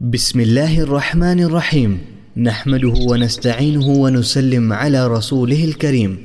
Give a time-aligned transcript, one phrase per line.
[0.00, 2.00] بسم الله الرحمن الرحيم.
[2.36, 6.18] نحمده ونستعينه ونسلم على رسوله الكريم.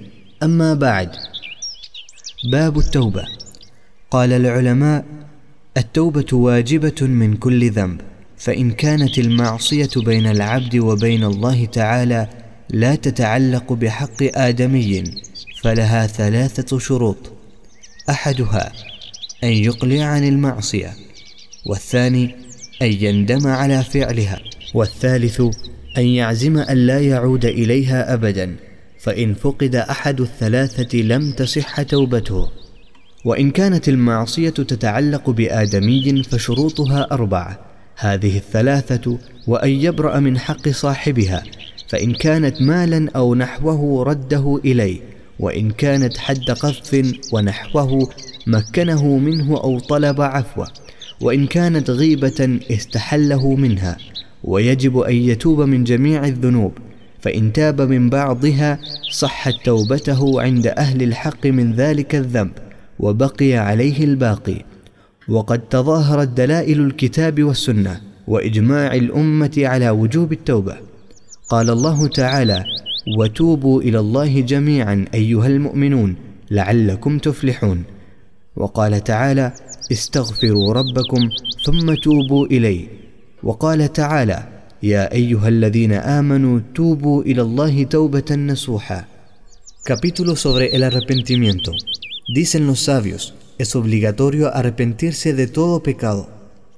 [0.43, 1.09] أما بعد
[2.51, 3.23] باب التوبة.
[4.11, 5.05] قال العلماء
[5.77, 8.01] التوبة واجبة من كل ذنب
[8.37, 12.27] فإن كانت المعصية بين العبد وبين الله تعالى
[12.69, 15.03] لا تتعلق بحق آدمي
[15.61, 17.31] فلها ثلاثة شروط.
[18.09, 18.71] أحدها
[19.43, 20.93] أن يقلع عن المعصية
[21.65, 22.50] والثاني
[22.81, 24.39] أن يندم على فعلها.
[24.73, 25.41] والثالث
[25.97, 28.55] أن يعزم أن لا يعود إليها أبدا
[28.99, 32.47] فإن فقد أحد الثلاثة لم تصح توبته.
[33.25, 37.59] وإن كانت المعصية تتعلق بآدمي فشروطها أربعة
[37.95, 39.17] هذه الثلاثة
[39.47, 41.43] وأن يبرأ من حق صاحبها
[41.89, 44.99] فإن كانت مالا أو نحوه رده إليه.
[45.39, 48.09] وإن كانت حد قذف ونحوه
[48.47, 50.67] مكنه منه أو طلب عفوه.
[51.21, 53.97] وإن كانت غيبة استحله منها
[54.43, 56.71] ويجب أن يتوب من جميع الذنوب
[57.21, 58.79] فإن تاب من بعضها
[59.11, 62.51] صحت توبته عند أهل الحق من ذلك الذنب
[62.99, 64.65] وبقي عليه الباقي.
[65.29, 70.75] وقد تظاهرت دلائل الكتاب والسنة وإجماع الأمة على وجوب التوبة.
[71.49, 72.63] قال الله تعالى
[73.17, 76.15] وتوبوا إلى الله جميعا أيها المؤمنون
[76.51, 77.83] لعلكم تفلحون
[78.55, 79.51] وقال تعالى
[79.92, 81.30] استغفروا ربكم
[81.64, 82.86] ثم توبوا اليه
[83.42, 84.48] وقال تعالى
[84.82, 89.04] يا ايها الذين امنوا توبوا الى الله توبه نصوحا
[89.86, 91.70] Capítulo sobre el arrepentimiento.
[92.26, 96.28] Dicen los sabios, es obligatorio arrepentirse de todo pecado.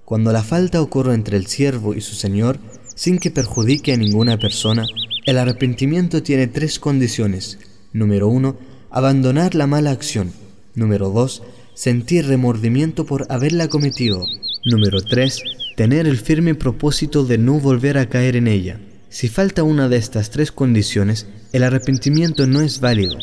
[0.05, 2.59] Cuando la falta ocurre entre el siervo y su señor,
[2.95, 4.87] sin que perjudique a ninguna persona,
[5.25, 7.59] el arrepentimiento tiene tres condiciones.
[7.95, 8.57] Número uno,
[8.91, 10.33] abandonar la mala acción.
[10.75, 11.43] Número dos,
[11.76, 14.26] sentir remordimiento por haberla cometido.
[14.66, 15.42] Número 3.
[15.76, 18.80] Tener el firme propósito de no volver a caer en ella.
[19.10, 23.18] Si falta una de estas tres condiciones, el arrepentimiento no es válido.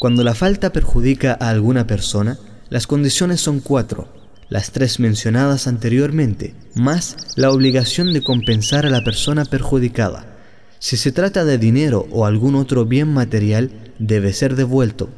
[0.00, 2.38] Cuando la falta perjudica a alguna persona,
[2.68, 4.08] las condiciones son cuatro,
[4.48, 10.36] las tres mencionadas anteriormente, más la obligación de compensar a la persona perjudicada.
[10.78, 15.08] Si se trata de dinero o algún otro bien material, debe ser devuelto,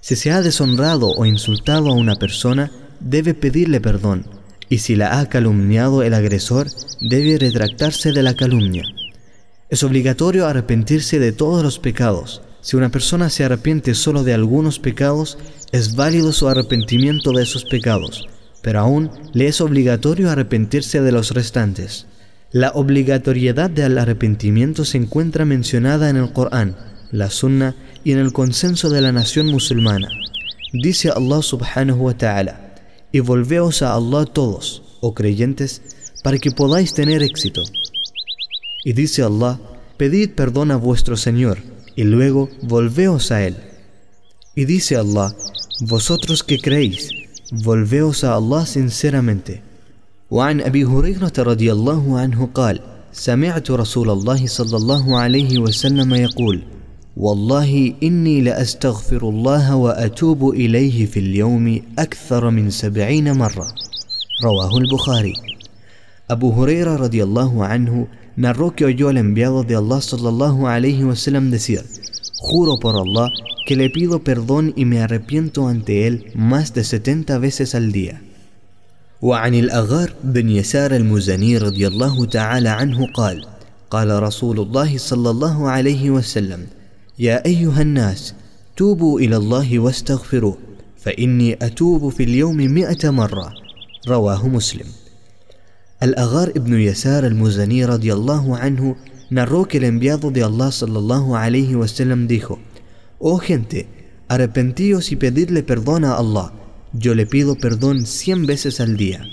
[0.00, 2.70] si se ha deshonrado o insultado a una persona,
[3.00, 4.26] debe pedirle perdón,
[4.68, 6.68] y si la ha calumniado el agresor,
[7.00, 8.84] debe retractarse de la calumnia.
[9.70, 12.42] Es obligatorio arrepentirse de todos los pecados.
[12.60, 15.38] Si una persona se arrepiente solo de algunos pecados,
[15.72, 18.26] es válido su arrepentimiento de esos pecados,
[18.62, 22.06] pero aún le es obligatorio arrepentirse de los restantes.
[22.50, 26.76] La obligatoriedad del arrepentimiento se encuentra mencionada en el Corán,
[27.11, 30.09] la Sunna y en el consenso de la nación musulmana.
[30.73, 32.75] Dice Allah subhanahu wa ta'ala,
[33.11, 35.81] y volveos a Allah todos, oh creyentes,
[36.23, 37.63] para que podáis tener éxito.
[38.83, 39.59] Y dice Allah,
[39.97, 41.59] pedid perdón a vuestro Señor,
[41.95, 43.57] y luego volveos a Él.
[44.55, 45.35] Y dice Allah,
[45.81, 47.09] vosotros que creéis,
[47.51, 49.61] volveos a Allah sinceramente.
[50.33, 52.79] وعن أبي هريرة رضي الله عنه قال
[53.11, 56.63] سمعت رسول الله صلى الله عليه وسلم يقول
[57.18, 63.66] والله إني لأستغفر الله وأتوب إليه في اليوم أكثر من سبعين مرة.
[64.44, 65.32] رواه البخاري.
[66.30, 68.06] أبو هريرة رضي الله عنه
[68.36, 71.82] narró que oyó رضي الله صلى الله عليه وسلم دسير sallam decir
[72.54, 73.30] الله por Allah
[73.66, 78.22] que le pido perdón y me arrepiento ante él más de 70 veces al día.
[79.22, 83.44] وعن الأغار بن يسار المزني رضي الله تعالى عنه قال
[83.90, 86.77] قال رسول الله صلى الله عليه وسلم
[87.18, 88.34] يا أيها الناس
[88.76, 90.58] توبوا إلى الله واستغفروه
[90.96, 93.52] فإني أتوب في اليوم مئة مرة.
[94.08, 94.86] رواه مسلم.
[96.02, 98.96] الأغار ابن يسار المزني رضي الله عنه
[99.30, 102.58] narró que el enviado de Allah sallallahu alayhi wasallam dijo
[103.18, 103.88] Oh gente,
[104.28, 106.52] arrepentíos y pedidle perdón a Allah.
[106.92, 109.24] Yo le pido perdón cien veces al día.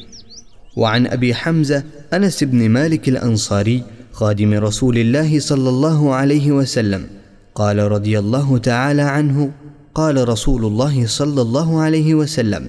[0.75, 7.07] وعن أبي حمزة أنس بن مالك الأنصاري خادم رسول الله صلى الله عليه وسلم
[7.55, 9.51] قال رضي الله تعالى عنه
[9.95, 12.67] قال رسول الله صلى الله عليه وسلم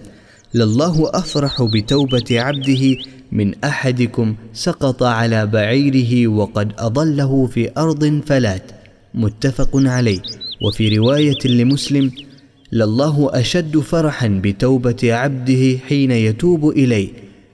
[0.54, 2.96] لله أفرح بتوبة عبده
[3.32, 8.72] من أحدكم سقط على بعيره وقد أضله في أرض فلات.
[9.14, 10.18] متفق عليه.
[10.62, 12.10] وفي رواية لمسلم
[12.72, 17.08] لله أشد فرحا بتوبة عبده حين يتوب إليه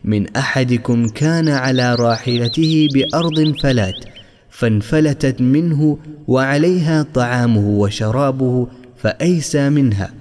[0.04, 4.21] من أحدكم كان على راحلته بأرض فلات.
[4.52, 8.66] فانفلتت منه وعليها طعامه وشرابه
[8.96, 10.12] فأيسى منها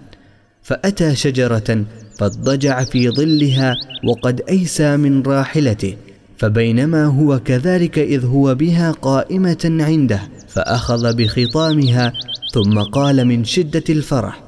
[0.63, 1.86] فأتى شجرة
[2.19, 5.95] فاضطجع في ظلها وقد أيسى من راحلته
[6.38, 12.13] فبينما هو كذلك إذ هو بها قائمة عنده فأخذ بخطامها
[12.54, 14.44] ثم قال من شدة الفرح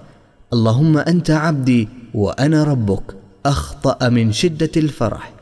[0.53, 3.03] اللهم أنت عبدي وأنا ربك
[3.45, 5.33] أخطأ من شدة الفرح.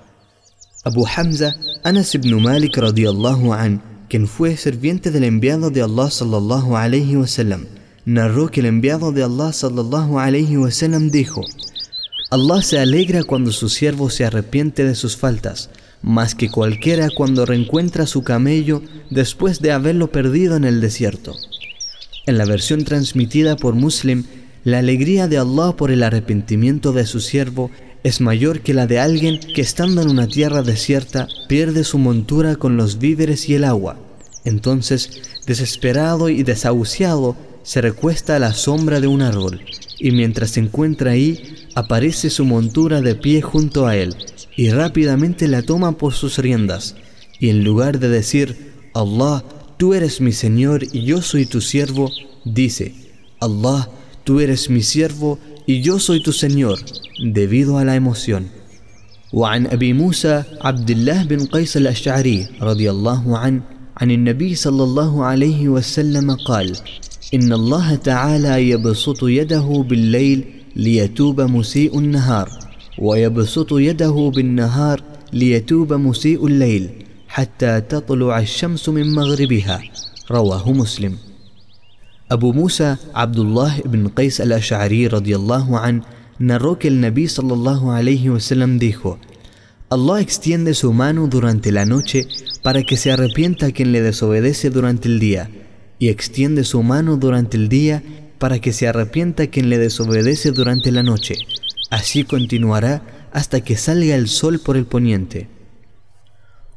[0.83, 1.53] Abu Hamza,
[1.85, 3.77] Anas ibn Malik radiallahu an,
[4.11, 7.67] quien fue sirviente del enviado de Allah sallallahu alayhi wasallam,
[8.03, 11.45] narró que el enviado de Allah sallallahu alayhi wasallam dijo:
[12.29, 15.69] Allah se alegra cuando su siervo se arrepiente de sus faltas,
[16.01, 21.33] más que cualquiera cuando reencuentra su camello después de haberlo perdido en el desierto.
[22.25, 24.25] En la versión transmitida por Muslim,
[24.65, 27.71] la alegría de Allah por el arrepentimiento de su siervo
[28.03, 32.55] es mayor que la de alguien que estando en una tierra desierta pierde su montura
[32.55, 33.97] con los víveres y el agua.
[34.43, 39.61] Entonces, desesperado y desahuciado, se recuesta a la sombra de un árbol,
[39.99, 44.15] y mientras se encuentra ahí, aparece su montura de pie junto a él,
[44.57, 46.95] y rápidamente la toma por sus riendas,
[47.39, 49.43] y en lugar de decir, Allah,
[49.77, 52.11] tú eres mi Señor y yo soy tu siervo,
[52.45, 52.93] dice,
[53.39, 53.89] Allah,
[54.23, 56.79] tú eres mi siervo y yo soy tu Señor,
[57.21, 58.49] debido a la emoción.
[59.33, 63.61] وعن أبي موسى عبد الله بن قيس الأشعري رضي الله عنه
[63.97, 66.75] عن النبي صلى الله عليه وسلم قال
[67.33, 70.43] إن الله تعالى يبسط يده بالليل
[70.75, 72.49] ليتوب مسيء النهار
[72.99, 75.03] ويبسط يده بالنهار
[75.33, 76.89] ليتوب مسيء الليل
[77.27, 79.81] حتى تطلع الشمس من مغربها
[80.31, 81.15] رواه مسلم
[82.31, 85.99] Abu Musa Abdullah ibn Qais al-Ash'ari radiyallahu an
[86.40, 89.18] narró que el Nabi sallallahu alayhi wasallam dijo:
[89.88, 92.26] Allah extiende su mano durante la noche
[92.62, 95.50] para que se arrepienta quien le desobedece durante el día,
[95.98, 98.02] y extiende su mano durante el día
[98.38, 101.36] para que se arrepienta quien le desobedece durante la noche.
[101.90, 103.02] Así continuará
[103.32, 105.48] hasta que salga el sol por el poniente.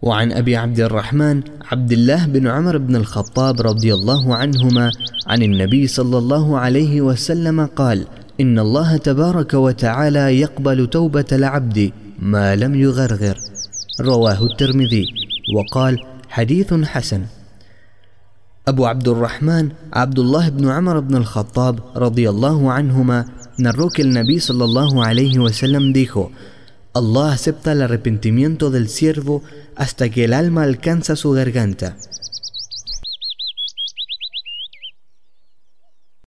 [0.02, 4.92] وعن أبي عبد الرحمن عبد الله بن عمر بن الخطاب رضي الله عنهما
[5.28, 8.08] عن النبي صلى الله عليه وسلم قال
[8.41, 13.39] إن الله تبارك وتعالى يقبل توبة العبد ما لم يغرغر.
[14.01, 15.05] رواه الترمذي.
[15.57, 15.99] وقال
[16.29, 17.23] حديث حسن.
[18.69, 23.25] أبو عبد الرحمن عبد الله بن عمر بن الخطاب رضي الله عنهما
[23.61, 26.31] نروك النبي صلى الله عليه وسلم ديكو
[26.97, 29.43] Allah acepta el arrepentimiento del siervo
[29.75, 30.65] hasta que el alma.